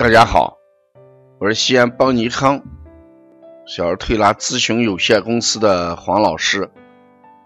[0.00, 0.56] 大家好，
[1.38, 2.62] 我是西安邦尼康
[3.66, 6.70] 小儿推拿咨询有限公司的黄老师。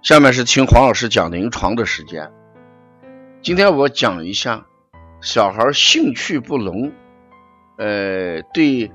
[0.00, 2.30] 下面是听黄老师讲临床的时间。
[3.42, 4.64] 今天我讲一下
[5.20, 6.92] 小孩兴趣不浓，
[7.78, 8.92] 呃，对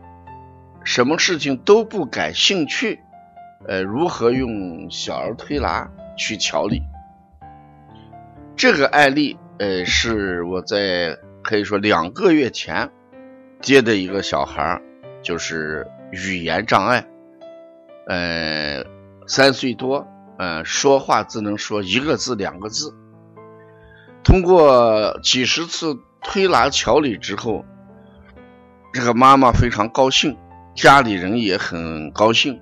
[0.86, 3.02] 什么事情都不感兴趣，
[3.68, 6.81] 呃，如何用小儿推拿去调理？
[8.55, 12.89] 这个案例，呃，是我在可以说两个月前。
[13.61, 14.82] 接的一个小孩
[15.21, 17.06] 就是语言障碍，
[18.07, 18.83] 呃，
[19.28, 20.07] 三岁多，
[20.39, 22.93] 呃，说话只能说一个字、两个字。
[24.24, 27.64] 通过几十次推拿调理之后，
[28.93, 30.38] 这个妈妈非常高兴，
[30.75, 32.59] 家里人也很高兴。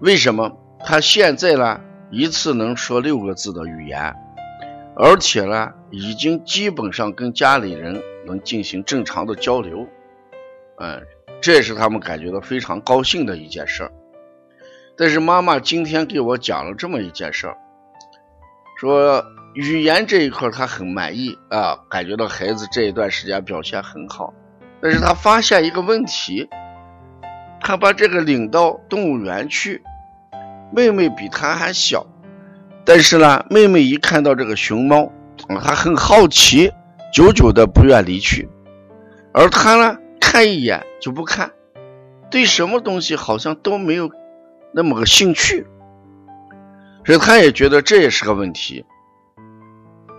[0.00, 0.56] 为什么？
[0.84, 4.14] 他现在呢，一次能说六个字的语言，
[4.96, 8.02] 而且呢，已经基本上跟家里人。
[8.28, 9.88] 能进行正常的交流，
[10.78, 11.02] 嗯，
[11.40, 13.92] 这也是他们感觉到非常高兴的一件事儿。
[14.96, 17.56] 但是妈妈今天给我讲了这么一件事儿，
[18.78, 24.32] 说语言这一块她很满意啊，感觉到孩子这一段时间表现很好。
[24.80, 26.48] 但是她发现一个问题，
[27.60, 29.82] 她把这个领到动物园去，
[30.72, 32.06] 妹妹比她还小，
[32.84, 35.12] 但是呢，妹妹一看到这个熊猫，
[35.48, 36.72] 她很好奇。
[37.12, 38.48] 久久的不愿离去，
[39.32, 41.50] 而他呢，看一眼就不看，
[42.30, 44.10] 对什么东西好像都没有
[44.72, 45.66] 那么个兴趣，
[47.06, 48.84] 所以他也觉得这也是个问题。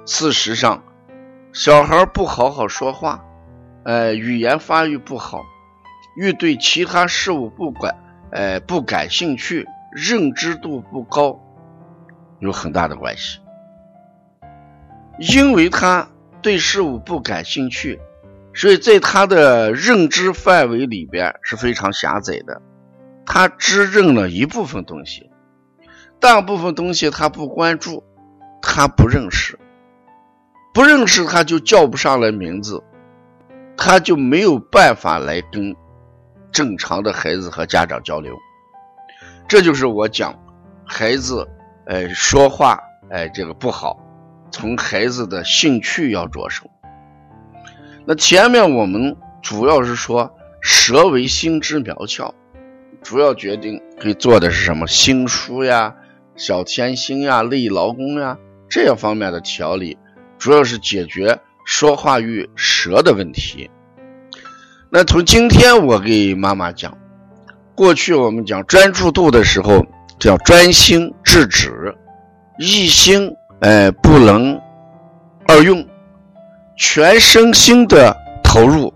[0.06, 0.84] 事实上，
[1.54, 3.24] 小孩不好好说话，
[3.84, 5.44] 呃，语言发育不好，
[6.18, 7.96] 与对其他事物不管，
[8.32, 11.40] 呃，不感兴趣，认知度不高，
[12.40, 13.40] 有很大的关系，
[15.20, 16.08] 因为他。
[16.42, 18.00] 对事物不感兴趣，
[18.54, 22.62] 所以在他的认知范围里边是非常狭窄的。
[23.26, 25.30] 他只认了一部分东西，
[26.20, 28.04] 大部分东西他不关注，
[28.62, 29.60] 他不认识，
[30.74, 32.84] 不认识他就叫不上来名字，
[33.78, 35.76] 他就没有办法来跟
[36.52, 38.36] 正常的孩子和家长交流。
[39.48, 40.34] 这就是我讲
[40.86, 41.48] 孩子，
[41.86, 42.80] 哎，说话，
[43.12, 44.00] 哎，这个不好。
[44.52, 46.70] 从孩子的兴趣要着手。
[48.06, 52.34] 那前面我们主要是说，舌为心之苗窍，
[53.04, 54.88] 主要决定可以做的是什么？
[54.88, 55.96] 心书呀、
[56.36, 58.38] 小天心呀、内劳宫呀
[58.70, 59.98] 这样方面的调理，
[60.38, 63.70] 主要是解决说话与舌的问题。
[64.90, 66.98] 那从今天我给妈妈讲，
[67.76, 69.86] 过去我们讲专注度的时候
[70.20, 71.96] 叫专心致志，
[72.58, 73.36] 一心。
[73.62, 74.62] 哎，不能
[75.46, 75.86] 二用，
[76.78, 78.94] 全身心的投入，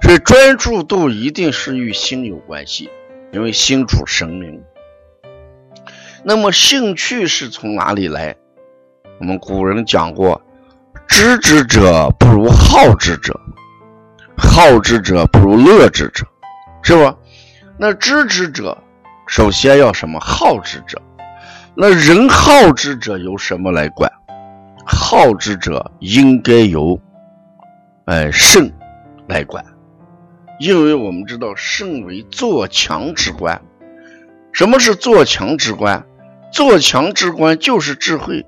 [0.00, 2.88] 所以专注度一定是与心有关系，
[3.32, 4.62] 因为心主神明。
[6.22, 8.36] 那么兴趣是从哪里来？
[9.18, 10.40] 我们古人讲过，
[11.08, 13.38] 知之者不如好之者，
[14.36, 16.24] 好之者不如乐之者，
[16.82, 17.12] 是不？
[17.76, 18.78] 那知之者，
[19.26, 20.20] 首先要什么？
[20.20, 21.02] 好之者。
[21.74, 24.10] 那人好之者由什么来管？
[24.84, 27.00] 好之者应该由，
[28.06, 28.72] 哎肾
[29.28, 29.64] 来管，
[30.58, 33.60] 因为我们知道肾为做强之官。
[34.52, 36.04] 什么是做强之官？
[36.52, 38.44] 做强之官就是智慧，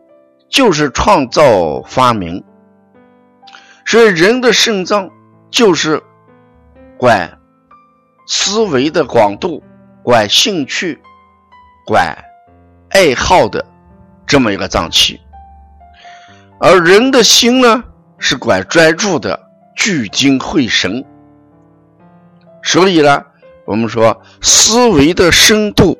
[0.48, 2.42] 就是创造发明。
[3.84, 5.08] 所以人的肾脏
[5.48, 6.02] 就是
[6.98, 7.38] 管
[8.26, 9.62] 思维的广度，
[10.02, 11.00] 管兴趣，
[11.86, 12.16] 管。
[12.92, 13.64] 爱好的
[14.26, 15.20] 这么一个脏器，
[16.60, 17.84] 而人的心呢，
[18.18, 21.04] 是管专注的，聚精会神。
[22.62, 23.24] 所以呢，
[23.64, 25.98] 我们说思维的深度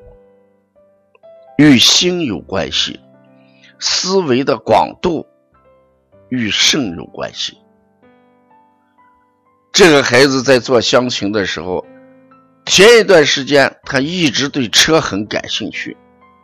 [1.57, 3.01] 与心有关系，
[3.81, 5.27] 思维的广度
[6.29, 7.59] 与肾有关系。
[9.73, 11.85] 这个孩子在做乡情的时候，
[12.67, 15.97] 前一段时间他一直对车很感兴趣。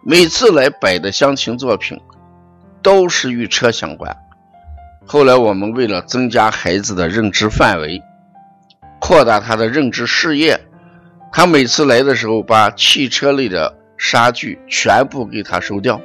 [0.05, 2.00] 每次来摆的乡情作品，
[2.83, 4.17] 都是与车相关。
[5.05, 8.03] 后来我们为了增加孩子的认知范围，
[9.00, 10.61] 扩大他的认知视野，
[11.33, 16.00] 他每次来的时候，把汽车类的沙具全部给他收掉。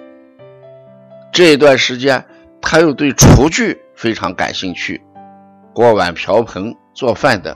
[1.32, 2.26] 这一段时间，
[2.62, 5.02] 他又对厨具非常感兴趣，
[5.74, 7.56] 锅碗瓢盆、做饭的，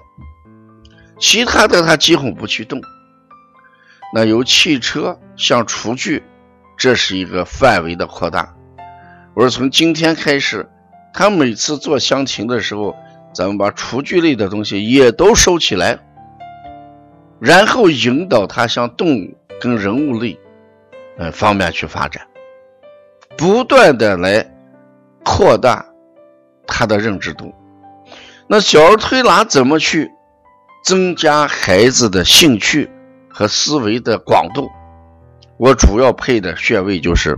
[1.20, 2.80] 其他的他几乎不去动。
[4.14, 6.24] 那由汽车向厨具，
[6.78, 8.54] 这是一个范围的扩大。
[9.36, 10.68] 我说从今天开始，
[11.14, 12.96] 他每次做乡情的时候，
[13.34, 16.00] 咱们把厨具类的东西也都收起来，
[17.40, 20.40] 然后引导他向动物跟人物类，
[21.18, 22.26] 呃方面去发展，
[23.38, 24.50] 不断的来
[25.24, 25.86] 扩大
[26.66, 27.54] 他的认知度。
[28.48, 30.10] 那小儿推拿怎么去
[30.84, 32.90] 增加孩子的兴趣
[33.38, 34.68] 和思维的广度？
[35.58, 37.38] 我主要配的穴位就是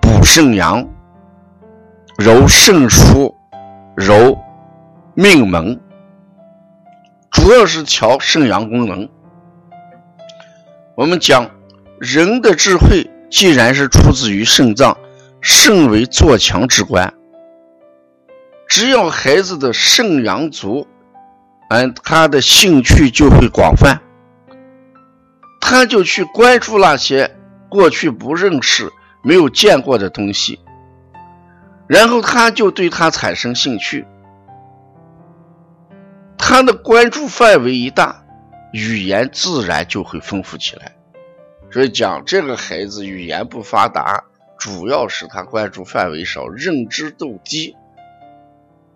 [0.00, 0.88] 补肾阳、
[2.16, 3.34] 揉肾腧、
[3.96, 4.38] 揉
[5.14, 5.80] 命门，
[7.32, 9.08] 主要是调肾阳功能。
[10.96, 11.50] 我们讲
[11.98, 14.96] 人的智慧，既然是出自于肾脏，
[15.40, 17.12] 肾为做强之官。
[18.68, 20.86] 只要孩子的肾阳足，
[21.70, 24.00] 嗯，他的兴趣就会广泛，
[25.66, 27.34] 他就去关注那些
[27.70, 30.60] 过去不认识、没有见过的东西，
[31.86, 34.04] 然后他就对他产生兴趣，
[36.36, 38.22] 他的关注范围一大，
[38.74, 40.94] 语言自然就会丰富起来。
[41.72, 44.22] 所以讲这个孩子语言不发达，
[44.58, 47.74] 主要是他关注范围少，认知度低。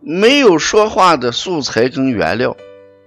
[0.00, 2.54] 没有说话的素材跟原料，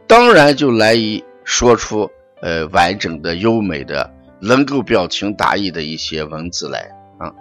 [0.08, 2.10] 当然就难以说出
[2.42, 7.32] 呃完整的、优美的、能够表情达意的一些文字来啊。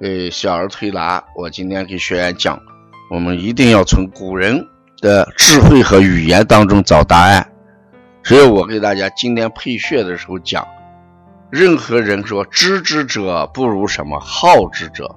[0.00, 2.60] 呃，小儿推拿，我今天给学员讲，
[3.10, 4.66] 我们一定要从古人
[5.00, 7.52] 的智慧和语言当中找答案。
[8.22, 10.66] 所以我给大家今天配穴的时候讲，
[11.48, 15.14] 任何人说知之者不如什么好之者，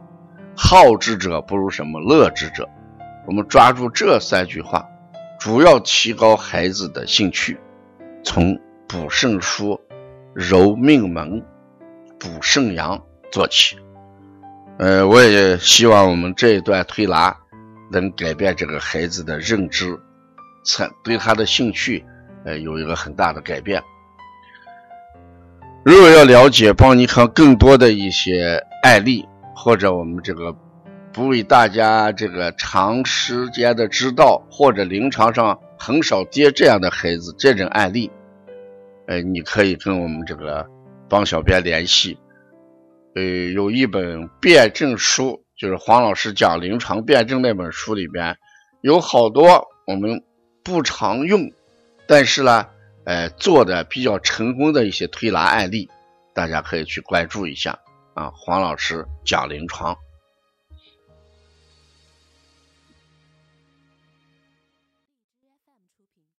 [0.55, 2.69] 好之者不如什么乐之者。
[3.25, 4.87] 我们抓住这三句话，
[5.39, 7.59] 主要提高孩子的兴趣，
[8.23, 8.59] 从
[8.89, 9.79] 补肾疏、
[10.33, 11.45] 揉命门、
[12.19, 12.99] 补肾阳
[13.31, 13.77] 做起。
[14.79, 17.37] 呃，我也希望我们这一段推拿
[17.91, 19.95] 能改变这个孩子的认知，
[20.65, 22.03] 才对他的兴趣，
[22.43, 23.79] 呃，有一个很大的改变。
[25.85, 29.23] 如果要了解邦尼康更多的一些案例，
[29.55, 30.55] 或者我们这个。
[31.11, 38.11] 不为大家这个长时间的知道，或者临床上很少接这样的孩子这种案例，
[39.09, 40.67] 呃，你可以跟我们这个
[41.09, 42.19] 帮小编联系。
[43.15, 48.37] 呃，有一本辩证书，就是黄老师讲临床辩证那本书里边，
[48.81, 50.23] 有好多我们
[50.63, 51.51] 不常用，
[52.07, 52.67] 但是呢，
[53.05, 55.89] 呃，做的比较成功的一些推拿案例，
[56.35, 57.79] 大家可以去关注一下
[58.13, 58.31] 啊。
[58.35, 59.97] 黄老师讲临床。